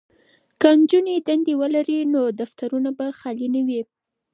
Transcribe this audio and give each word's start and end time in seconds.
که 0.59 0.69
نجونې 0.79 1.15
دندې 1.27 1.53
ولري 1.61 1.99
نو 2.13 2.21
دفترونه 2.41 2.89
به 2.97 3.05
خالي 3.19 3.47
نه 3.55 3.61
وي. 3.67 3.81